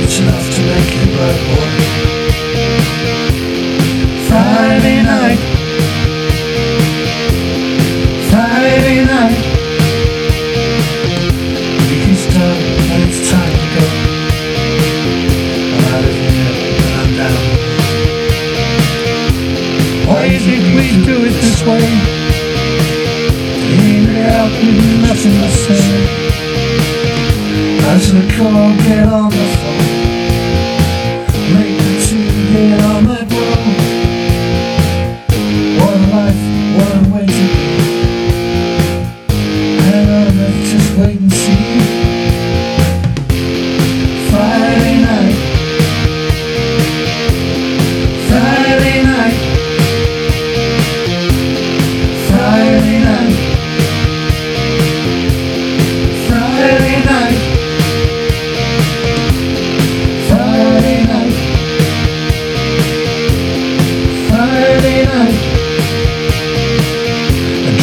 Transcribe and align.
It's 0.00 0.18
enough 0.18 0.48
to 0.54 0.60
make 0.62 0.90
you 0.96 1.04
bright 1.14 1.40
boy 1.44 1.68
Friday 4.28 4.98
night 5.02 5.40
Friday 8.30 9.04
night 9.04 9.36
He's 11.90 12.24
done 12.32 12.62
it's 13.02 13.20
time 13.30 13.52
to 13.52 13.66
go 13.74 13.84
I'm 15.74 15.84
out 15.92 16.04
of 16.08 16.14
here 16.16 16.52
I'm 16.96 17.10
down 17.20 17.42
Why 20.08 20.24
we 20.74 20.86
do 21.04 21.16
it 21.26 21.34
this 21.42 21.60
way? 21.62 21.84
Leave 23.76 24.08
me 24.08 24.16
nothing 25.02 25.36
to 25.42 25.48
say 25.50 26.27
Answer 27.98 28.12
the 28.12 28.32
call, 28.32 28.76
get 28.86 29.08
on 29.08 29.28
the 29.28 29.36
phone. 29.58 29.86
Make 31.52 31.76
the 31.78 31.92
two 32.06 32.28
get 32.52 32.80
on 32.84 33.07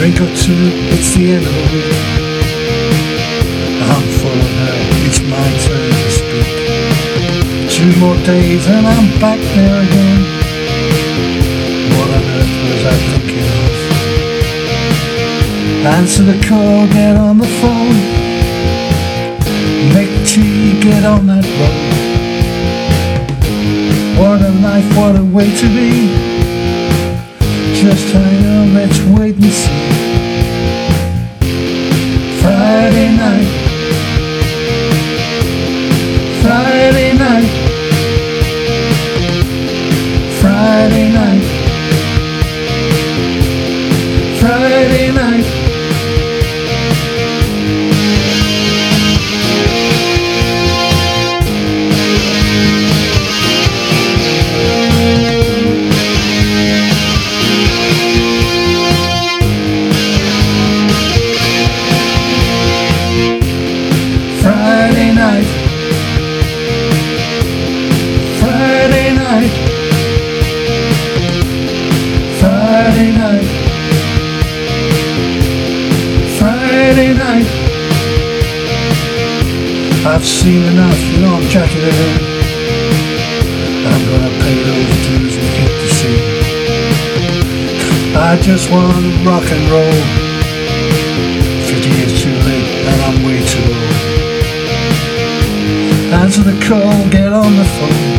drink 0.00 0.16
or 0.16 0.32
two, 0.34 0.72
it's 0.96 1.12
the 1.14 1.32
end 1.36 1.44
of 1.44 1.52
the 1.52 1.60
week. 1.76 1.92
I'm 3.84 4.06
full 4.16 4.32
now, 4.32 5.04
it's 5.04 5.20
my 5.28 5.48
turn 5.60 5.92
to 5.92 6.10
speak. 6.16 6.48
Two 7.68 7.92
more 8.00 8.16
days 8.24 8.66
and 8.66 8.86
I'm 8.86 9.08
back 9.20 9.38
there 9.52 9.82
again. 9.84 10.20
What 11.92 12.08
on 12.16 12.24
earth 12.32 12.54
was 12.64 12.82
I 12.86 12.96
thinking 13.10 13.44
of? 13.44 13.76
Answer 15.84 16.24
the 16.32 16.38
call, 16.48 16.86
get 16.86 17.16
on 17.18 17.36
the 17.36 17.50
phone. 17.60 18.00
Make 19.92 20.12
tea, 20.26 20.80
get 20.80 21.04
on 21.04 21.26
that 21.26 21.44
road. 21.60 21.92
What 24.18 24.40
a 24.40 24.50
life, 24.62 24.96
what 24.96 25.14
a 25.20 25.22
way 25.22 25.54
to 25.56 25.66
be 25.68 26.29
just 27.80 28.14
a 28.14 28.74
Let's 28.74 29.00
wait 29.18 29.36
and 29.36 29.44
see. 29.44 29.99
I've 80.02 80.24
seen 80.24 80.62
enough, 80.62 80.98
you 81.12 81.20
know 81.20 81.34
I'm 81.34 81.44
it 81.44 81.52
in. 81.52 82.16
I'm 83.84 84.02
gonna 84.08 84.32
pay 84.40 84.56
those 84.64 84.96
dues 85.06 85.36
and 85.36 85.46
hit 85.60 85.72
the 85.76 85.88
sea. 85.92 86.20
I 88.16 88.40
just 88.40 88.70
want 88.72 88.96
to 88.96 89.00
rock 89.28 89.44
and 89.44 89.68
roll. 89.68 90.00
Fifty 91.68 91.90
years 91.90 92.14
too 92.22 92.32
late 92.48 92.70
and 92.88 93.00
I'm 93.02 93.22
way 93.26 93.44
too 93.44 93.60
old. 93.60 94.00
Answer 96.14 96.44
the 96.44 96.56
call, 96.66 97.08
get 97.10 97.32
on 97.34 97.56
the 97.56 97.64
phone. 97.76 98.16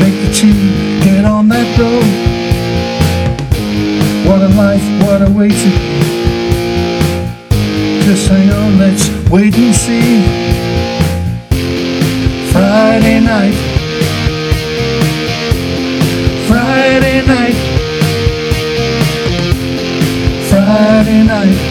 Make 0.00 0.16
the 0.26 0.32
tea, 0.34 1.00
get 1.04 1.24
on 1.24 1.48
that 1.50 1.78
road. 1.78 2.04
What 4.26 4.42
a 4.42 4.48
life, 4.48 4.82
what 5.06 5.22
a 5.22 5.30
way 5.30 5.50
to 5.50 5.89
nós. 21.46 21.69